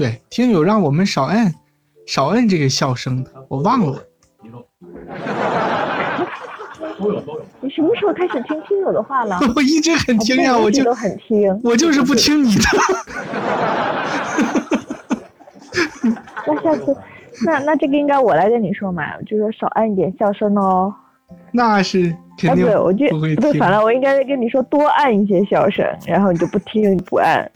[0.00, 1.52] 对，听友让我们少摁，
[2.06, 4.02] 少摁这个笑声的，我忘了。
[7.60, 9.38] 你什么时候开始听听友的话了？
[9.54, 12.62] 我一直很听呀，我就都很听，我就是不听你的。
[16.46, 16.96] 那下次，
[17.44, 20.94] 那那这个应该我来跟你说嘛，就说少按一点笑声哦。
[21.52, 27.52] 那是肯定不会不会对，反了，我应该跟你说多按一些笑声，然后你就不听不按。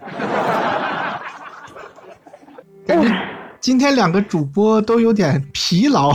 [3.65, 6.15] 今天两个主播都有点疲劳。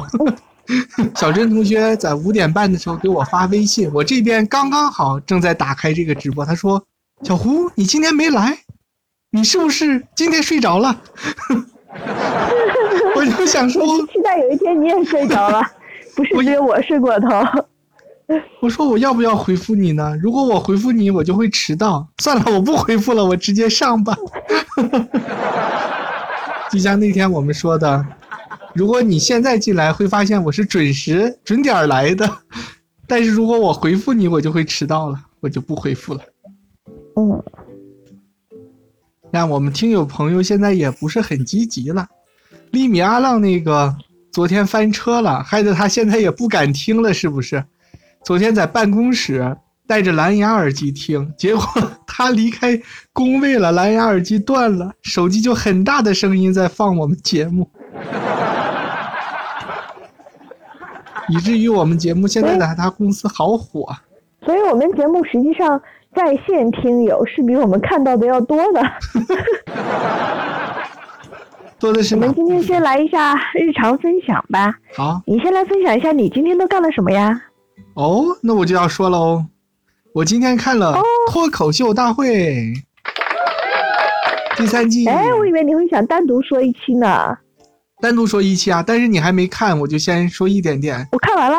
[1.17, 6.45] 小珍同学在五点半的时候给我发微信，我这边刚刚好正在打开这个直播。
[6.45, 6.80] 他说
[7.26, 8.55] ：“小胡，你今天没来，
[9.31, 11.02] 你是不是今天睡着了？”
[13.17, 15.59] 我就想说，期待有一天你也睡着了，
[16.16, 17.29] 不是只有我睡过头。
[18.62, 20.16] 我说我要不要回复你呢？
[20.21, 22.07] 如果我回复你，我就会迟到。
[22.20, 24.16] 算了，我不回复了，我直接上吧。
[26.71, 28.05] 就像那天我们说的。
[28.75, 32.29] 如果你现在进来，会发现我是准时准点来的，
[33.07, 36.21] 但是如果我回复你，我就会迟到了，我就不回复了。
[37.15, 37.43] 嗯，
[39.31, 42.07] 那我们听友朋友现在也不是很积极了。
[42.70, 43.93] 利米阿浪那个
[44.31, 47.65] 昨天翻车了，害得他现在也不敢听了，是不是？
[48.23, 49.57] 昨天在办公室
[49.90, 51.63] 戴着蓝牙耳机听，结果
[52.05, 52.79] 他离开
[53.12, 57.68] 工位了，蓝牙耳机断了，手机就很大的声音在放我们节目。
[61.27, 63.91] 以至于我们节目现在在他公司好火，
[64.46, 65.81] 所以我们节目实际上
[66.13, 68.84] 在线听友是比我们看到的要多的。
[71.79, 72.13] 多的是。
[72.13, 74.72] 我们今天先来一下日常分享吧。
[74.96, 77.41] 好，你先来分享一下你今天都干了什么呀？
[77.96, 79.44] 哦，那我就要说了哦，
[80.13, 81.00] 我今天看了
[81.31, 82.74] 脱口秀大会
[84.57, 85.07] 第三季。
[85.07, 87.38] 哎，我以为你会想单独说一期呢。
[88.02, 91.08] 单独说一期啊，但是你还没看，我就先说一点点。
[91.12, 91.58] 我看完了，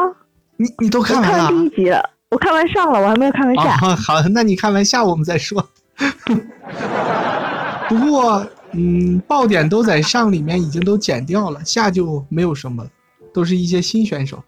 [0.57, 1.49] 你你都看完了？
[1.49, 3.77] 第一集了，我看完上了，我还没有看完下。
[3.77, 5.65] 好，那你看完下我们再说。
[7.89, 12.91] 不过，嗯，爆点都在上里面已经都剪掉了，下就没有什么了，
[13.33, 14.43] 都是一些新选手。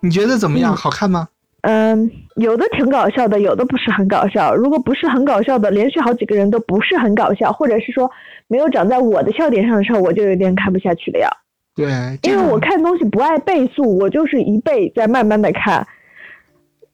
[0.00, 0.76] 你觉得怎么样？
[0.76, 1.28] 好看吗？
[1.62, 4.54] 嗯，有的挺搞笑的，有的不是很搞笑。
[4.54, 8.10] 如果不是很搞笑的，连续好几个人都不是很搞笑，或者是说
[8.48, 11.28] 没有长在我的笑点上的时候，我就有点看不下去了呀。
[11.74, 11.86] 对，
[12.22, 15.86] 因为我看东西不爱倍速，我就是一倍在慢慢的看。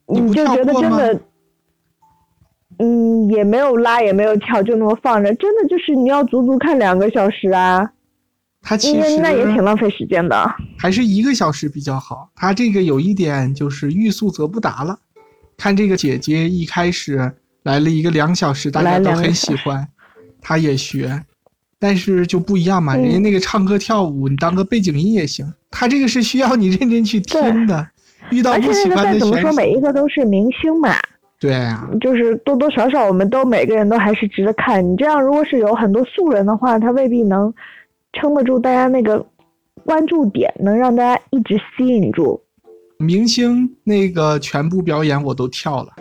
[0.07, 1.21] 你就觉得真的，
[2.79, 7.91] 嗯，也没有拉，也没有跳，就那么放着，真的就是你要足足看两个小时啊。
[8.63, 12.31] 他其实那也挺浪费时间的，还是一个小时比较好。
[12.35, 14.99] 他这个有一点就是欲速则不达了。
[15.57, 19.87] 看这个姐姐一开始来了一个两小时，大家都很喜欢，
[20.41, 21.23] 她也学，
[21.79, 22.97] 但是就不一样嘛。
[22.97, 25.47] 人家那个唱歌跳舞，你当个背景音也行。
[25.71, 27.89] 她这个是需要你认真去听的。
[28.31, 30.95] 遇到不喜欢的怎么说，每一个都是明星嘛。
[31.39, 34.85] 对啊，就是多多少少，我们都每个人都还是值得看。
[34.85, 37.53] 你这样，如果是有很多素人的话，他未必能。
[38.13, 39.27] 撑得住大家那个
[39.85, 42.41] 关注点，能让大家一直吸引住。
[42.99, 45.93] 明星那个全部表演我都跳了，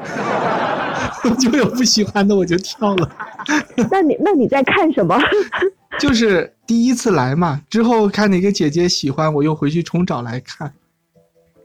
[1.39, 3.09] 就有不喜欢的我就跳了。
[3.91, 5.17] 那你那你在看什么？
[5.99, 10.73] 就是第一次来嘛，之后看哪个姐姐喜欢，我又回去重找来看。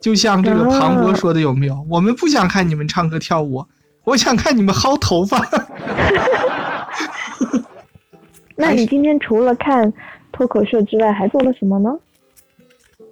[0.01, 1.85] 就像这个庞博说的，有没有？
[1.89, 3.65] 我们不想看你们唱歌跳舞，
[4.05, 5.45] 我想看你们薅头发。
[8.57, 9.93] 那你今天除了看？
[10.33, 11.91] 脱口秀之外还做了什么呢？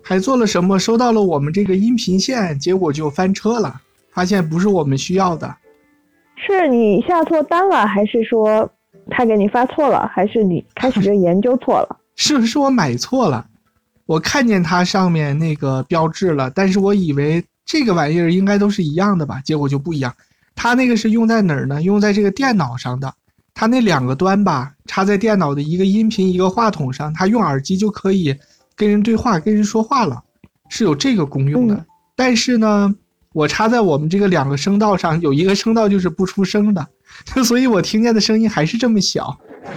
[0.08, 0.78] 还做了什么？
[0.78, 3.78] 收到了我们这个音频线，结果就翻车了，
[4.10, 5.54] 发现不是我们需要的。
[6.34, 8.66] 是你下错单了，还是说
[9.10, 11.98] 他给你发错了，还是你开始就研究错了？
[12.16, 13.44] 是不是我买错了，
[14.06, 20.10] 我看见它上面那个标志了，但是我以为这个玩意儿应该都是一样的吧，结果就不一样。
[20.56, 21.82] 它那个是用在哪儿呢？
[21.82, 23.12] 用在这个电脑上的。
[23.52, 28.34] 它那两个端吧，插在电脑的一个音频一个话筒上，它用耳机就可以
[28.78, 30.22] 跟人对话、跟人说话了，
[30.70, 31.84] 是有这个功用的。
[32.16, 32.94] 但是呢，
[33.32, 36.86] 我插在我们这个两个声道上，有一个声道就是不出声的，
[37.44, 39.36] 所以我听见的声音还是这么小。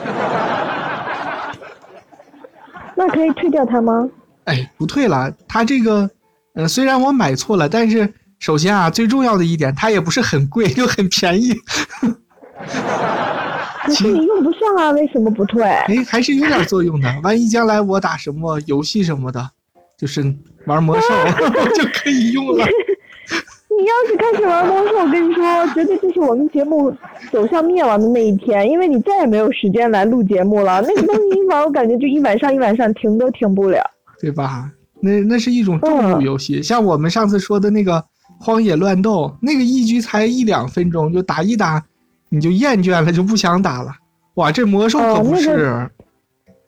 [2.95, 4.07] 那可以退掉它吗？
[4.45, 5.33] 哎，不退了。
[5.48, 6.07] 它这个，
[6.53, 11.56] 嗯，虽然我买错了，但是首先啊，最重要的一点，它也不是很贵，就很便宜。
[13.85, 15.63] 可是你用不上啊，为什么不退？
[15.63, 17.07] 哎，还是有点作用的。
[17.23, 19.49] 万一将来我打什么游戏什么的，
[19.97, 20.21] 就是
[20.65, 21.07] 玩魔兽
[21.75, 22.65] 就可以用了。
[23.79, 26.95] 你要是开始玩魔兽，我跟你说，绝对就是我们节目
[27.31, 30.81] 走向灭亡的那一天，因为你再也没有时间来录节目了。
[30.81, 33.81] 那个东西一玩，我感觉就一晚上一晚上停都停不了。
[34.19, 34.69] 对吧？
[34.99, 37.93] 那那是一种重度游戏，像我们上次说的那个
[38.39, 41.83] 《荒野乱斗》，那个一局才一两分钟，就打一打，
[42.33, 43.91] 你就厌倦了，就不想打了。
[44.35, 45.89] 哇，这魔兽可不是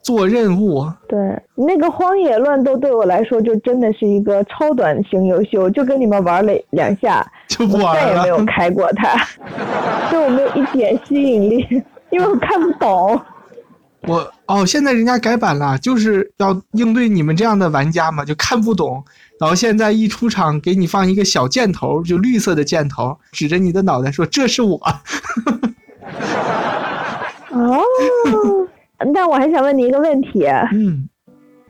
[0.01, 0.85] 做任务。
[1.07, 1.17] 对，
[1.55, 9.15] 那个《荒野乱斗》对我来说就真的是一个超短型游戏，我就跟你们玩了两下， 就不玩了，再也没有开过它，
[10.11, 11.65] 对我没有一点吸引力，
[12.09, 13.19] 因为我看不懂。
[14.05, 19.01] 我哦，现在人家改版了，就是要应对你们这样的玩家嘛，就看不懂。
[19.43, 24.79] 然后现在一出场，给你放一个小箭头，就绿色的箭头，指着你的脑袋说：“这是我。”
[27.51, 27.81] 哦，
[29.13, 30.45] 那我还想问你一个问题。
[30.71, 31.09] 嗯。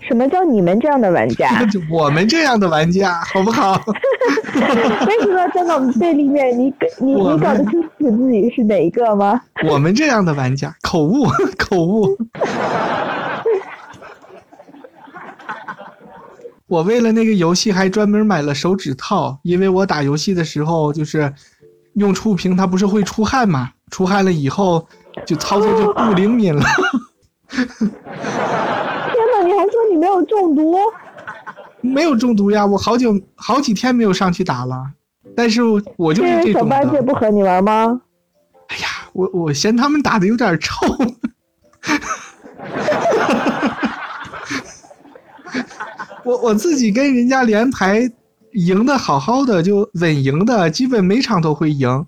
[0.07, 1.49] 什么叫你们这样的玩家？
[1.89, 3.81] 我们这样的玩家，好不好？
[5.07, 9.41] 为什么在我们队里面，你你你搞得清楚自己是哪一个吗？
[9.67, 11.25] 我们这样的玩家，口误，
[11.57, 12.15] 口误。
[16.67, 21.33] 我为了那个游戏还专门买了手指套，因为我打游戏的时候就是
[21.95, 23.69] 用触屏，它不是会出汗嘛？
[23.91, 24.87] 出汗了以后，
[25.25, 26.63] 就操作就不灵敏了。
[29.45, 30.77] 你还说你没有中毒？
[31.81, 34.81] 没有中毒呀，我好久好几天没有上去打了，
[35.35, 35.61] 但是
[35.97, 38.01] 我就是这种小八戒不和你玩吗？
[38.69, 40.73] 哎呀，我我嫌他们打的有点臭。
[46.23, 48.09] 我我自己跟人家连排
[48.53, 52.05] 赢的好好的，就稳赢的，基本每场都会赢。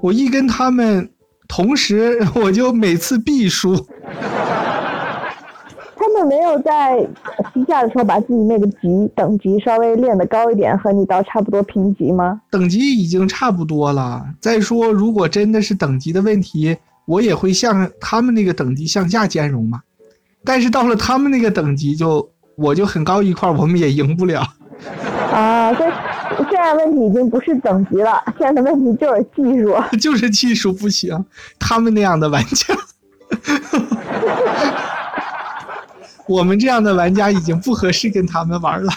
[0.00, 1.10] 我一跟他们
[1.46, 3.76] 同时，我就每次必输。
[5.96, 7.06] 他们没有在
[7.52, 12.40] 私下的时候把自己那个级等级稍微练得高一点，和你到差不多平级吗？
[12.50, 14.24] 等级已经差不多了。
[14.40, 19.80] 再说，如果真的是等级的问题，我也会向他们那个等级向下兼容嘛。
[20.44, 24.42] 但是到了他们那个等级，就我就很高一块，我们也赢不了。
[25.32, 25.84] 啊，这
[26.50, 31.24] 现在问题已经不是等级了，现在的问题就是技术， 就是技术不行。
[31.58, 32.74] 他们那样的玩家。
[36.26, 38.92] 我们这样的玩家已经不合适跟他们玩了，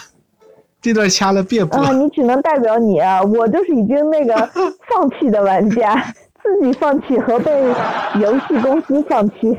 [0.80, 1.80] 这段掐了别播。
[1.80, 4.34] 啊，你只能代表你啊，我就是已经那个
[4.90, 5.94] 放弃的玩家，
[6.42, 7.50] 自己放弃和被
[8.20, 9.56] 游戏公司放弃，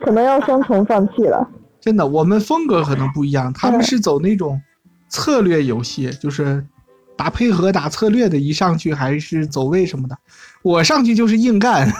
[0.00, 1.46] 可能要双重放弃了。
[1.80, 4.60] 真的，我们风格可能不一样，他们是走那种
[5.08, 6.64] 策略游戏，就是
[7.16, 10.16] 打配合、打策略的，一上去还是走位什么的。
[10.62, 11.90] 我上去就是硬干。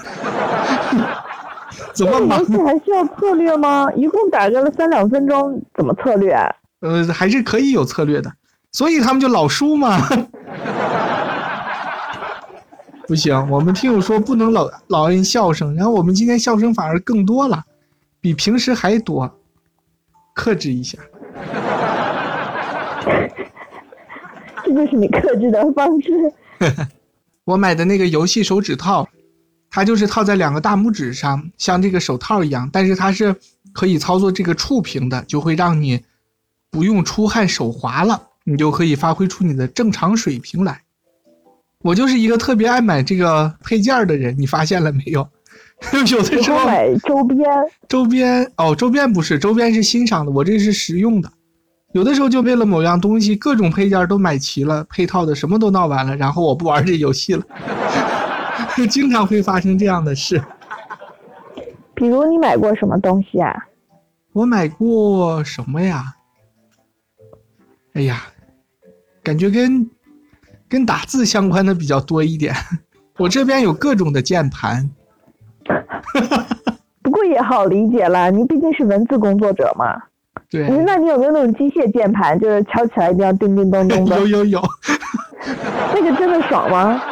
[1.93, 3.91] 怎么游戏还需要策略吗？
[3.97, 6.35] 一共打个了三两分钟，怎么策略？
[6.81, 8.33] 呃，还是可以有策略的，
[8.73, 9.99] 所以他们就老输嘛。
[13.09, 17.65] 不行，我们听友说不能老老摁笑声，然后我们今天笑声反而更多了，
[18.21, 19.40] 比平时还多，
[20.41, 20.99] 克制一下。
[24.65, 26.11] 这就是你克制的方式。
[27.45, 29.07] 我买的那个游戏手指套。
[29.73, 33.37] 它就是套在两个大拇指上，像这个手套一样，但是它是
[33.73, 36.03] 可以操作这个触屏的，就会让你
[36.73, 40.83] 不用出汗手滑了，你就可以发挥出你的正常水平来。
[41.83, 45.29] 我就是一个特别爱买这个配件的人，你发现了没有？
[46.13, 47.49] 有的时候买周边，
[47.89, 51.31] 周边哦，周边不是周边是欣赏的，我这是实用的。
[51.93, 57.43] 有的时候就为了某样东西，各种配件都买齐了，配套的什么都闹完了，然后我不玩这游戏了。
[58.77, 60.41] 就 经常会发生这样的事，
[61.95, 63.53] 比如你买过什么东西啊？
[64.33, 66.15] 我买过什么呀？
[67.95, 68.23] 哎呀，
[69.25, 69.91] 感觉跟
[70.69, 72.55] 跟打字相关的比较多一点。
[73.19, 74.89] 我这边有各种的键盘，
[77.03, 79.97] 不过也好理解了，你毕竟是文字工作者嘛。
[80.51, 80.69] 对。
[80.85, 84.19] 那你有没有那种机械键盘，就是敲起来一定要叮叮咚咚的？
[84.21, 84.63] 有 有有。
[85.95, 87.03] 那 个真的爽吗？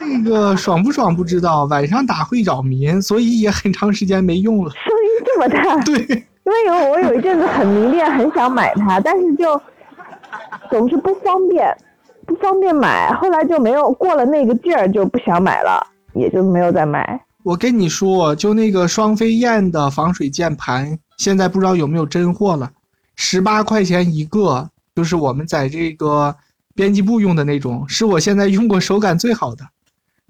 [0.00, 4.70] 那个爽不爽不知道，晚上打会扰民，所以也很长时间没用了。
[4.70, 5.76] 声音这么大？
[5.82, 5.98] 对，
[6.44, 9.60] 因为有我有一阵子很迷恋，很想买它，但是就
[10.70, 11.76] 总是不方便，
[12.26, 17.20] 不方便买，后来就没有过了那个劲儿，就不想买了，也就没有再买。
[17.48, 22.70] 我跟你说，就那个双飞燕的防水键盘，现在不知道有没有真货了，
[23.16, 26.36] 十八块钱一个，就是我们在这个
[26.74, 29.64] 编辑部用的那种，是我现在用过手感最好的。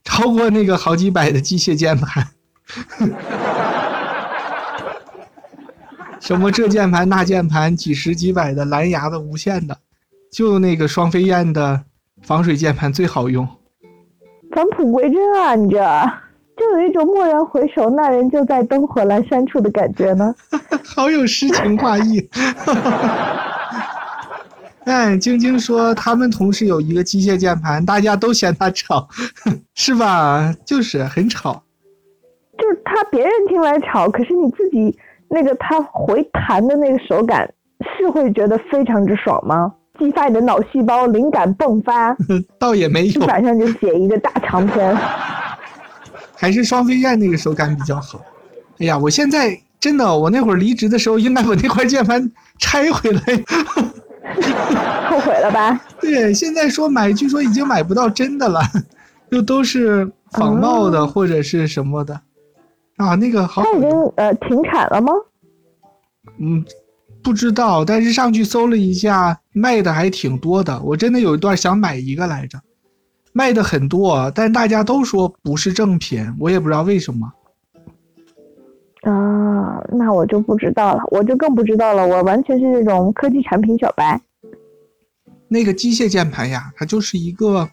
[0.05, 2.29] 超过那个好几百的机械键盘，
[6.21, 9.77] 什么这键盘那键盘，几十几百的蓝牙的无线的，
[10.31, 11.83] 就那个双飞燕的
[12.23, 13.45] 防水键盘最好用。
[14.53, 15.83] 返璞归真啊，你这
[16.59, 20.35] 就有一种蓦然回首，那人就在灯火阑珊处的感觉呢。
[20.85, 22.29] 好有诗情画意。
[24.85, 29.07] 哎，晶晶说他们同事有一个机械键盘，大家都嫌它吵，
[29.77, 30.55] 是吧？
[30.65, 31.63] 就是很吵。
[32.59, 34.99] 就是他别人听来吵，可是你自己
[35.29, 37.49] 那个他回弹的那个手感，
[37.99, 39.73] 是会觉得非常之爽吗？
[39.99, 42.17] 激发你的脑细胞，灵感迸发，
[42.59, 44.97] 倒也没有，晚上就写一个大长篇。
[46.41, 48.21] 还是双飞燕那个手感比较好。
[48.79, 53.21] 哎呀，我现在真的，我那会儿离职的时候，应该把那块键盘拆回来。
[55.11, 55.81] 后悔了吧？
[56.01, 58.61] 对，现在说买，据说已经买不到真的了，
[59.33, 62.21] 就都是仿冒的或者是什么的。
[62.99, 63.65] 啊，那个好。
[63.65, 65.13] 它已经呃停产了吗？
[66.39, 66.65] 嗯，
[67.23, 70.81] 不知道，但是上去搜了一下，卖的还挺多的。
[70.83, 72.61] 我真的有一段想买一个来着，
[73.33, 77.33] 卖的很多，但大家都说不是正品，我也不知道为什么。
[79.03, 82.07] 啊，那我就不知道了，我就更不知道了。
[82.07, 84.21] 我完全是那种科技产品小白。
[85.47, 87.69] 那个机械键盘呀，它就是一个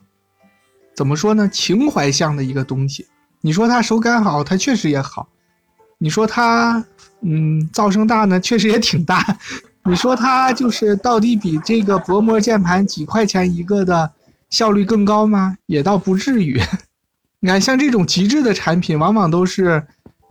[0.95, 3.05] 怎么说呢，情怀向的一个东西。
[3.41, 5.27] 你说它手感好，它确实也好；
[5.97, 6.85] 你说它，
[7.21, 9.17] 嗯，噪声大呢，确实也挺大；
[9.83, 14.09] 你说它就是到底比这个薄膜键盘几块钱一个的
[14.49, 15.57] 效率更高吗？
[15.65, 16.59] 也倒不至于。
[17.39, 19.85] 你看，像这种极致的产品，往往都是。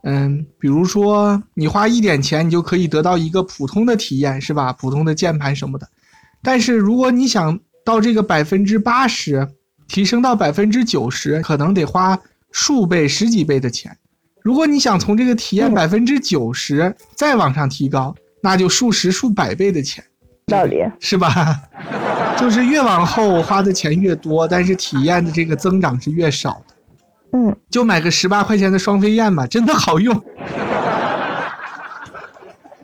[0.07, 4.71] 嗯，比如说你花一点钱，你就可以得到一个普通的体验，是吧？
[4.75, 5.89] 普通的键盘什么的。
[6.43, 9.49] 但是如果你想到这个百分之八十，
[9.89, 12.19] 提升到百分之九十，可能得花
[12.53, 13.97] 数倍、十几倍的钱。
[14.43, 20.05] 如果你想从这个体验百分之九十再往上提高，那就数十、数百倍的钱。
[20.49, 21.63] 道理是吧？
[22.39, 26.75] 就是越往后花的钱越多，但是体验的这个增长是越少的。
[27.33, 30.15] 嗯，就买个十八块钱的双飞燕吧，真的好用。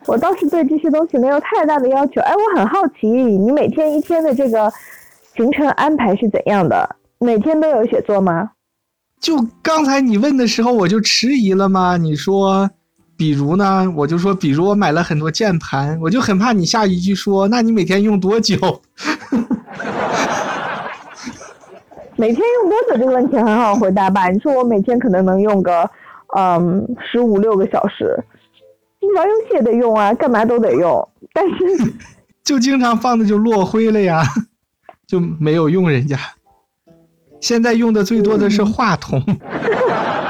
[0.07, 2.21] 我倒是对这些东西没有太大的要求。
[2.23, 4.73] 哎，我很好奇，你每天一天的这个
[5.37, 6.97] 行程安排是怎样的？
[7.19, 8.51] 每天都有写作吗？
[9.21, 11.97] 就刚才你问的时候，我就迟疑了吗？
[11.97, 12.71] 你说，
[13.21, 13.93] 比如呢？
[13.95, 18.57] 我就说，比如我买了很多键盘，我就很怕你下一句说，那你每天用多久？
[22.17, 24.31] 每天用多久这个问题很好回答吧？
[24.31, 25.91] 你说我每天可能能用个，
[26.35, 28.07] 嗯，十五六个小时，
[29.15, 31.07] 玩游戏也得用啊，干嘛都得用。
[31.35, 31.93] 但是
[32.43, 34.23] 就经常放的就落灰了呀，
[35.07, 36.17] 就没有用人家。
[37.39, 39.23] 现在用的最多的是话筒，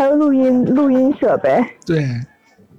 [0.00, 1.62] 还有录音录音设备。
[1.84, 2.08] 对，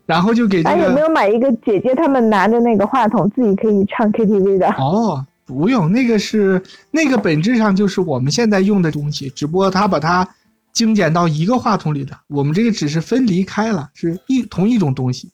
[0.08, 0.78] 然后就给这个。
[0.78, 4.68] 有没有买一个姐姐他们拿着那个话筒自己可以唱 KTV 的？
[4.72, 5.24] 哦。
[5.44, 6.62] 不用，那个是
[6.92, 10.26] 那个本质上就是我们现在用的东西，只不过它把它
[10.72, 12.18] 精简到一个话筒里的。
[12.30, 15.30] 我们这个只是分离开了，是一同一种东西。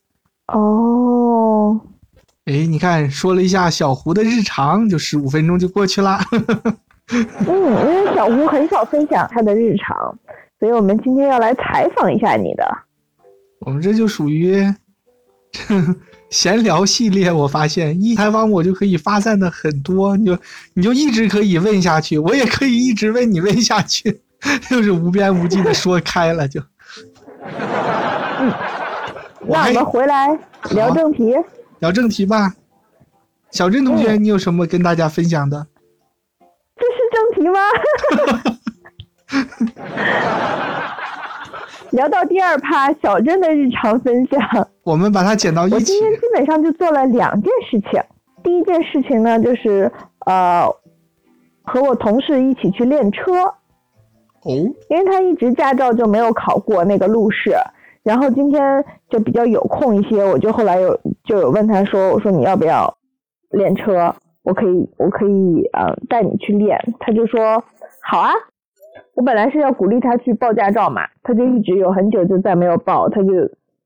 [0.48, 1.80] 哦，
[2.46, 6.20] 哎，你看，说了一下小胡的日常，就十五分钟就过去了。
[7.14, 10.18] 嗯，因为小胡很少分享他的日常，
[10.60, 12.78] 所以我们今天要来采访一下你的。
[13.60, 14.64] 我们这就属于。
[16.30, 20.38] 闲聊系列，我发现一采访我就可以发散的很多，你就
[20.74, 24.22] 你就一直可以问下去，我也可以一直问你问下去，
[24.70, 26.60] 就是无边无际的说开了就。
[27.42, 28.54] 嗯，
[29.48, 30.38] 那我们回来
[30.72, 31.34] 聊正题。
[31.80, 32.54] 聊正题吧，
[33.52, 35.66] 小郑同学，你有什么跟大家分享的？
[36.76, 37.60] 这是正题吗？
[41.92, 44.68] 聊到第二趴，小镇的日常分享。
[44.84, 45.76] 我们把它剪到一起。
[45.76, 48.02] 我今天基本上就做了两件事情。
[48.44, 49.92] 第一件事情呢，就是
[50.26, 50.68] 呃，
[51.64, 53.44] 和我同事一起去练车。
[53.44, 53.54] 哦。
[54.90, 57.56] 因为他一直驾照就没有考过那个路试，
[58.04, 62.96] 然后今天就比较有空一些，我就后来有就有问他说：“我说你要不要
[63.52, 64.14] 练车？
[64.44, 67.64] 我可以，我可以呃带你去练。”他就说
[68.04, 68.32] ：“好啊。”
[69.18, 73.34] 我本来是要鼓励他去报驾照嘛，他就一直有很久就再没有报，他就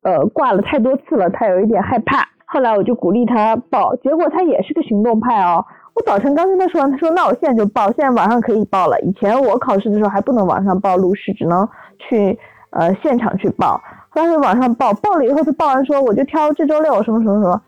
[0.02, 2.28] 呃挂了太多次了，他有一点害怕。
[2.46, 5.66] 后来我就鼓励他报，结果他也是个行动派哦。
[5.94, 9.00] 我早晨刚跟他说完，他说那我现在就报，现在网上可以报了。
[9.00, 11.66] 以前我考试的时候还不能网上报路试，只能
[11.98, 12.38] 去
[12.72, 13.82] 呃现场去报。
[14.10, 17.62] 后来就网上报，报了以后他报完说我就挑这周六什么什么什么。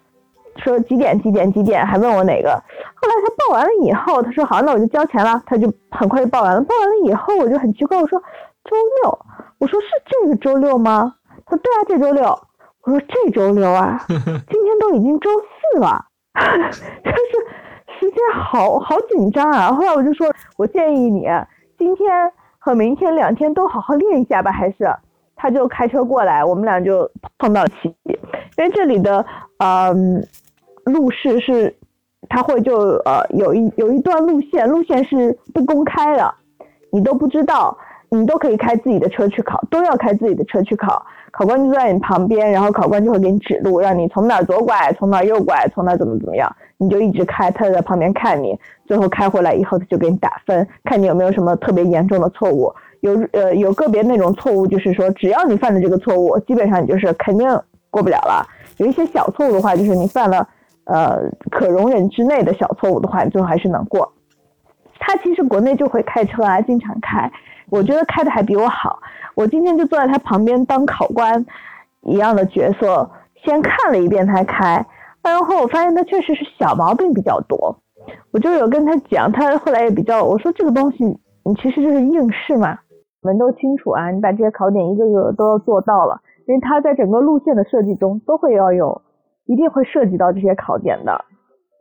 [0.58, 2.50] 说几点几点几点，还问我哪个。
[2.50, 5.42] 后来他报完了以后，他说好，那我就交钱了。
[5.46, 6.62] 他就很快就报完了。
[6.62, 8.20] 报完了以后，我就很奇怪，我说
[8.64, 9.20] 周六，
[9.60, 11.16] 我说是这个周六吗？
[11.46, 12.24] 他说对啊，这周六。
[12.84, 16.06] 我说这周六啊， 今天都已经周四了，
[16.36, 19.72] 就是时间好好紧张啊。
[19.72, 21.28] 后来我就说，我建议你
[21.78, 24.94] 今天和明天两天都好好练一下吧，还是。
[25.36, 29.26] 他就开车过来，我们俩就碰到起，因为这里的
[29.58, 30.26] 嗯
[30.86, 31.76] 路试是，
[32.30, 36.34] 他会就呃有一有一段路线，路线是不公开的，
[36.92, 37.78] 你都不知道，
[38.10, 52.74] 你都可以开自己的车去考，都要开自己的车去考，考官就在你旁边，然后考官就会给你指路，让你从哪左拐，从哪右拐，从哪怎么怎么样，你就一直开，他在旁边看你，最后开回来以后他就给你打分，看你有没有什么特别严重的错误。
[53.02, 57.46] 有呃有个别那种错误，就是说只要你犯了这个错误，基本上你就是肯定
[57.90, 58.48] 过不了了。
[58.78, 60.48] 有一些小错误的话，就是你犯了
[60.86, 64.12] 呃可容忍之内的小错误的话，你最后还是能过。
[65.00, 67.32] 他其实国内就会开车啊，经常开，
[67.70, 69.00] 我觉得开的还比我好。
[69.36, 71.46] 我今天就坐在他旁边当考官
[72.02, 73.10] 一样的角色，
[73.44, 74.86] 先看了一遍他开，
[75.22, 77.76] 然后我发现他确实是小毛病比较多，
[78.32, 81.04] 我就有跟他讲，他后来也比较我说这个东西
[81.44, 82.80] 你其实就是应试嘛。
[83.24, 89.02] 我们都清楚啊，你把这些考点一个个都要做到了，因为他在整个路线的设计中都会要有，
[89.46, 91.26] 一定会涉及到这些考点的。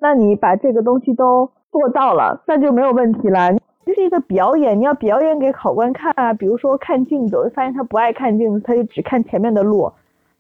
[0.01, 3.53] 那你把这个东西都做到了，那就没有问题了。
[3.85, 6.33] 这是一个表演，你要表演给考官看啊。
[6.33, 9.93] 比如说看镜子，我就发现他不爱看镜子，他就只看前面的路。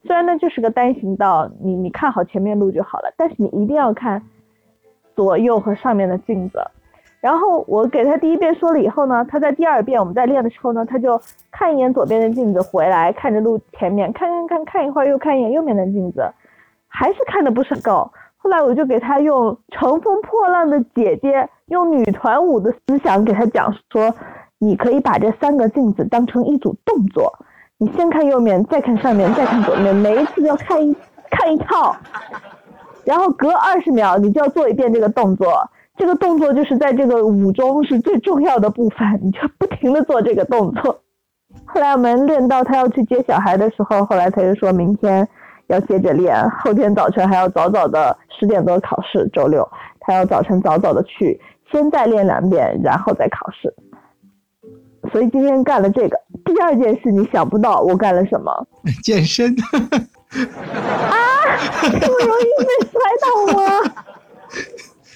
[0.05, 4.23] 虽然那就是个单行道，你你看好前面路就好了，但是你一定要看
[5.14, 6.61] 左右和上面的镜子。
[7.21, 11.21] 然后我给他第一遍说了以后呢，他在第二遍我们在练的时候呢，他就
[11.52, 16.29] 看一眼左边的镜子，回来看着路前面看看看看一会儿，又看一眼右面的镜子，
[16.92, 18.12] 还是看的不是很够。
[18.37, 24.14] 后来我就给他用乘风破浪的姐姐，用女团舞的思想给他讲说，
[24.58, 27.32] 你可以把这三个镜子当成一组动作，
[27.78, 30.94] 你先看右面，再看上面，再看左面，每一次要看一
[31.30, 31.94] 看一套，
[33.04, 35.68] 然后隔二十秒你就要做一遍这个动作。
[35.96, 40.99] 这个动作就是在这个舞中是最重要的部分，你就不停的做这个动作。
[41.66, 45.28] 后来我们练到他要去接小孩的时候，后来他就说明天
[45.73, 49.66] 要接着练，后天早晨还要早早的十点多考试，周六
[50.01, 53.75] 他要早晨早早的去，先再练两遍，然后再考试。
[55.11, 56.20] 所以今天干了这个。
[56.44, 58.66] 第二件事，你想不到我干了什么？
[59.03, 59.49] 健身。
[59.49, 61.16] 啊，
[61.81, 63.27] 这么容易被摔倒
[63.59, 63.94] 吗？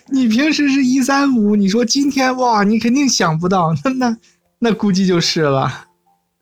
[0.08, 4.16] 你平时是一三五，你说今天哇，你肯定想不到，那那
[4.60, 5.68] 那估计就是了。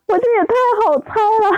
[0.06, 1.08] 我这也太好猜
[1.42, 1.48] 了。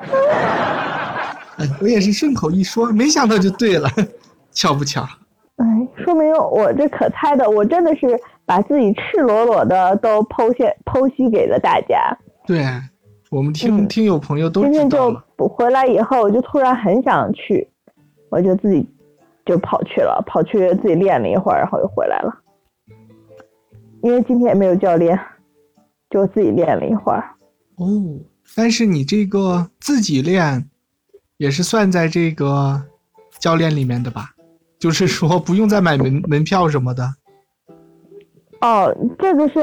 [1.80, 3.88] 我也是顺口一说，没想到就对了，
[4.52, 5.02] 巧不巧？
[5.56, 8.06] 哎，说明我这可猜的，我真的是
[8.44, 12.16] 把自己赤裸裸的都剖析剖析给了大家。
[12.46, 12.64] 对，
[13.30, 17.68] 我们听听友朋友都知道今天就回来以后，我就突然很想去，
[18.30, 18.88] 我就自己。
[19.46, 22.30] 就跑去了，跑去自己练了一会儿，然后又回来了。
[24.02, 25.18] 因为今天也没有教练，
[26.10, 27.24] 就自己练了一会儿。
[27.76, 27.86] 哦，
[28.54, 30.68] 但是你这个自己练，
[31.38, 32.82] 也是算在这个
[33.40, 34.32] 教练里面的吧？
[34.78, 37.14] 就是说不用再买门门票什么的。
[38.60, 39.54] 哦，这个是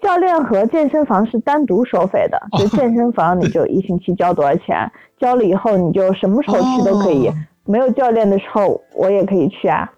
[0.00, 7.30] 教练和健身房是单独收费的，就健身房你就一星期交多少钱，交了以后你就什么时候去都可以。
[7.66, 9.90] 没有教练的时候，我也可以去啊。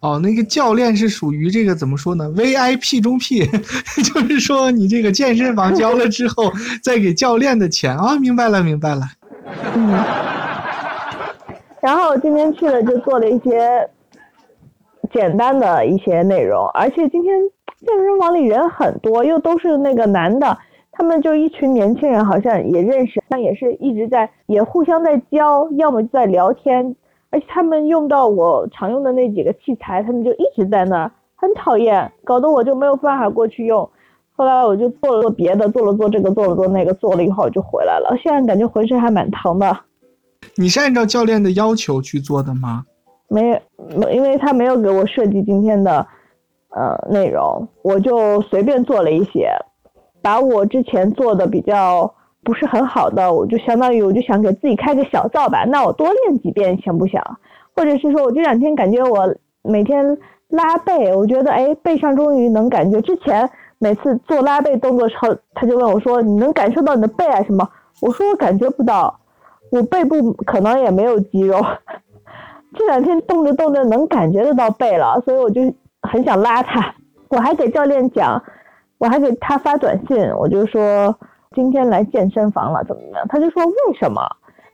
[0.00, 3.46] 哦，那个教练是属于这个怎么说呢？VIP 中 P，
[4.02, 6.52] 就是说你这个健身房交了之后，
[6.82, 8.16] 再给教练的钱啊。
[8.18, 9.02] 明白了，明白了。
[9.74, 9.98] 嗯。
[11.84, 13.86] 然后今天去了，就做了一些
[15.12, 17.38] 简单的一些内容，而且今天
[17.78, 20.56] 健身房里人很多，又都是那个男的。
[20.92, 26.96] 他们就一群年轻人，好像也认识，但也是一直在，也互相在教，要么就在聊天，
[27.28, 33.86] 而且他们用到我常用的那几个器材，他们就一直在那儿，很讨厌，搞得我就没有办法过去用。
[34.34, 38.16] 后来我就做了做别的，做了做这个，做了做那个，做了以后就回来了。
[38.22, 39.76] 现在感觉浑身还蛮疼的。
[40.56, 42.84] 你是按照教练的要求去做的吗？
[43.28, 46.06] 没有，因为他没有给我设计今天的
[46.70, 49.50] 呃内容，我就随便做了一些。
[50.22, 57.20] 把我之前做的比较不是很好的，我就相当于我就想给自己开个小灶吧，那我多练几遍行不行？
[57.76, 60.16] 或者是说我这两天感觉我每天
[60.48, 67.68] 拉背，我觉得哎背上终于能感觉，之前每次做拉背动作时候，他就问我说你能感受到你的背啊什么？
[68.00, 69.20] 我说我感觉不到，
[69.74, 71.60] 我背部可能也没有肌肉，
[72.76, 75.60] 这两天动着动着能感觉得到背了，所以我就
[76.02, 76.94] 很想拉他，
[77.28, 78.42] 我还给教练讲。
[78.98, 81.14] 我还给他发短信，我就说
[81.54, 83.26] 今天来健身房了，怎么怎么样？
[83.28, 84.22] 他就说为什么？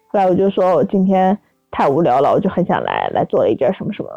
[0.09, 1.37] 后来我就说我今天
[1.71, 4.11] 太无聊了，我就很想来，来做一件什么什么。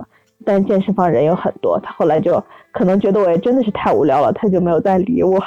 [0.46, 2.44] 但健身房人有很多，他后来就
[2.74, 5.40] 可能觉得我也真的是太无聊了，他就没有再理我。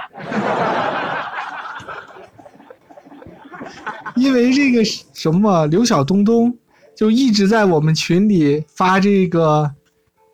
[4.17, 6.57] 因为这个什么刘晓东东
[6.97, 9.71] 就一直在我们群里发这个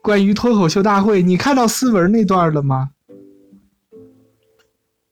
[0.01, 2.91] 关于脱口秀大会，你看到思文那段了吗？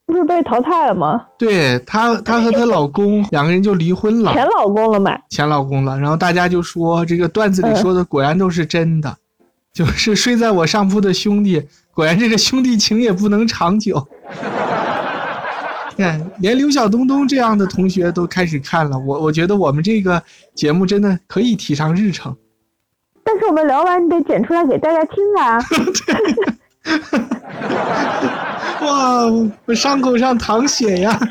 [0.05, 1.25] 不是被淘汰了吗？
[1.37, 5.17] 对她，她和她老公两个人就离婚了，前老公了嘛？
[5.29, 5.97] 前老公了。
[5.97, 9.17] 然后大家就说这个段子里说的果然都是真的，
[9.71, 14.05] 就是睡在我上铺的兄弟，果然这个兄弟情也不能长久。
[16.01, 20.21] 看，连刘晓东东这样的同学都开始看了，我我觉得我们这个
[20.53, 22.35] 节目真的可以提上日程。
[23.23, 25.59] 但是我们聊完，你得剪出来给大家听啊！
[28.81, 29.25] 哇，
[29.65, 31.17] 我伤口上淌血呀！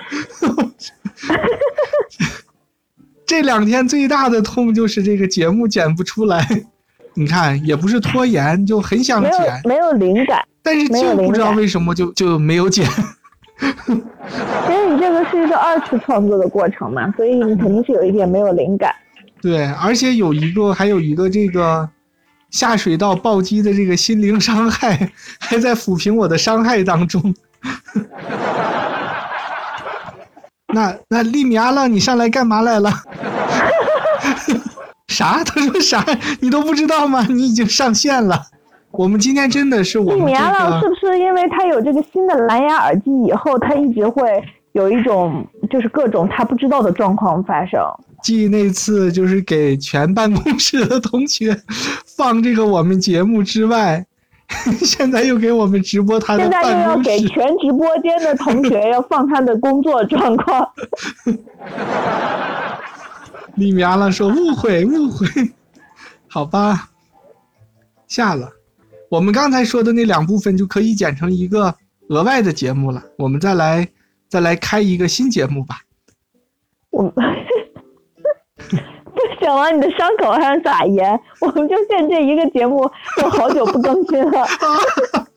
[3.27, 6.47] 这两天最大的痛就是这个节目剪不出来。
[7.15, 9.33] 你看，也不是拖延，就很想剪，
[9.65, 12.89] 没有灵感，但是就不知道为什么就就没有剪。
[13.61, 18.95] 其实你这个是一个二次创作的过程嘛，所以你肯定是有一点没有灵感。
[19.43, 21.89] 对，而且有一个，还有一个这个
[22.51, 27.35] 下水道暴击的这个心灵伤害， 还在抚平我的伤害当中。
[30.73, 32.91] 那那利米阿浪，你上来干嘛来了？
[35.09, 35.43] 啥？
[35.45, 36.05] 他说啥？
[36.41, 37.27] 你都不知道吗？
[37.29, 38.47] 你已经上线了。
[38.93, 47.81] 我们今天真的是我们这个，是不是因为他有这个新的蓝牙耳机以后，他一直会有一种就是各种他不知道的状况发生？
[48.23, 51.57] 继那次就是给全办公室的同学
[52.05, 54.05] 放这个我们节目之外，
[54.85, 56.69] 现在又给我们直播他的办公室。
[56.69, 60.69] 现在又要给全直播间的同学要放他的工作状况。
[63.55, 65.27] 李明了说误会误会，
[66.29, 66.91] 好吧，
[68.07, 68.51] 下了。
[69.11, 71.75] 我们刚才说的那两部分就可以剪成一个
[72.11, 73.03] 额外的节目了。
[73.19, 73.89] 我们再来
[74.29, 75.81] 再来开一个新节目吧。
[76.91, 77.21] 我 不
[79.41, 82.89] 想往你的伤口上撒盐，我们就限这一个节目，
[83.21, 84.47] 都好久不更新了。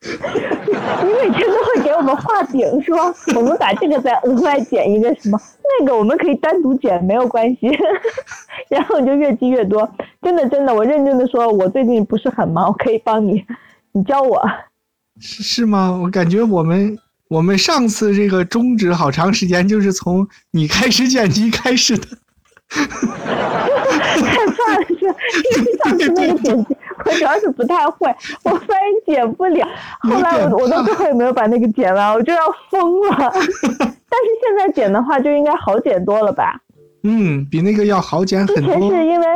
[0.00, 5.38] 你每天都会给我们画饼，说我们把这个再额外剪一个什么，
[5.80, 7.68] 那个我们可以单独剪，没有关系。
[8.70, 9.90] 然后你就越积越多，
[10.22, 13.44] 真的真的，我认真的说，我最近不是很忙，我可以帮你，
[13.92, 14.40] 你教我。
[15.20, 15.90] 是是吗？
[16.02, 16.96] 我感觉我们
[17.28, 22.06] 我们上次这个终止好长时间，就是从你开始剪辑开始的。
[22.68, 22.86] 太
[24.46, 24.94] 怕了，是
[25.58, 26.76] 因为上次那个剪辑。
[27.08, 28.06] 我主要是不太会，
[28.44, 29.66] 我发现剪不了。
[30.00, 32.40] 后来我我到最后也没有把那个剪完，我就要
[32.70, 33.16] 疯了。
[33.18, 36.60] 但是现在剪的话就应该好剪多了吧？
[37.04, 38.56] 嗯，比那个要好剪很多。
[38.56, 39.26] 之前是因为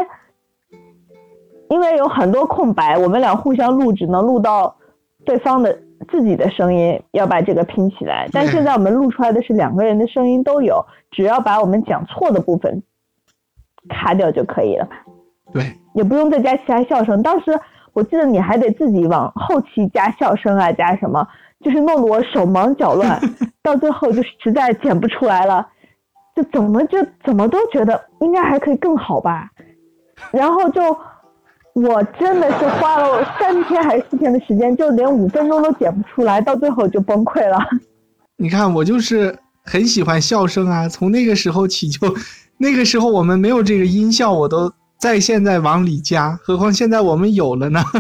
[1.70, 4.76] 因为有很多空白，我们俩互相录只能录到
[5.24, 5.78] 对方的
[6.10, 8.28] 自己的声音，要把这个拼起来。
[8.32, 12.82] 但现在我们录出来的是两个人的声音都有，只要把我们讲错的部分
[13.88, 14.88] 卡掉就可以了。
[15.52, 15.78] 对。
[15.94, 17.22] 也不用再加其他笑声。
[17.22, 17.58] 当时
[17.92, 21.26] 我记得你还得自己往后期加笑声啊，加什么，
[21.64, 23.20] 就是弄得我手忙脚乱。
[23.62, 25.66] 到最后就实在剪不出来了，
[26.34, 29.48] 就怎么就怎么都觉得应该还可以更好吧。
[30.30, 30.82] 然后就
[31.74, 37.58] 我真的是花了三天还是四天的时间，就连五分钟都剪不出来，到最后就崩溃了。
[38.36, 42.12] 你看我就是很喜欢笑声啊，从那个时候起就，
[42.58, 44.72] 那个时候我们没有这个音效，我都。
[45.02, 47.82] 在现在往里加，何况现在我们有了呢？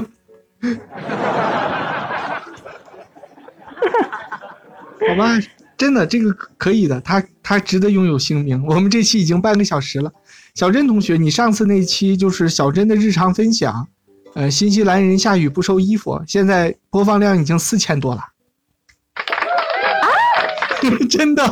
[5.08, 5.36] 好吧，
[5.76, 8.64] 真的这个可以的，他他值得拥有姓名。
[8.68, 10.12] 我们这期已经半个小时了，
[10.54, 13.88] 小珍同学，你上次那期就是小珍的日常分享，
[14.36, 18.20] 呃，新西兰人下雨不收衣服，现在播放量已经四千多了。
[18.20, 20.06] 啊！
[21.10, 21.44] 真的？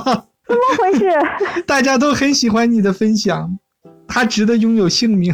[0.47, 1.07] 怎么回事？
[1.67, 3.59] 大家都很喜欢你的分享。
[4.11, 5.33] 他值得拥有姓名。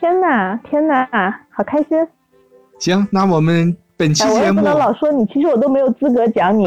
[0.00, 1.06] 天哪，天哪，
[1.50, 1.90] 好开心！
[2.78, 6.64] 行，那我们本期节目，不能老说你，其实我都没有资格讲你，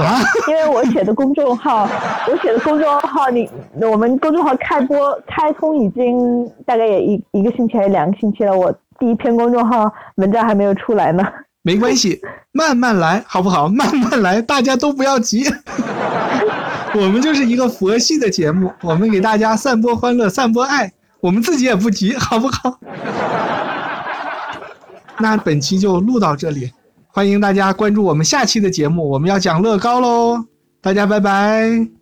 [0.47, 1.89] 因为我写的公众号，
[2.32, 3.49] 我写的公众号，你
[3.82, 11.23] 我们公众号开播开通已经大概也一一个星期还是两个星期了，我第一篇公众号文章还没有出来呢。
[11.63, 12.21] 没关系，
[12.53, 13.67] 慢慢来，好不好？
[13.67, 15.43] 慢慢来，大家都不要急。
[16.97, 22.79] 我们就是一个佛系的节目，我们给大家散播欢乐，散播爱，我们自己也不急，好不好？
[25.19, 26.71] 那本期就录到这里，
[27.07, 30.45] 欢迎大家关注我们下期的节目，我们要讲乐高喽，
[30.81, 31.96] 大家拜拜。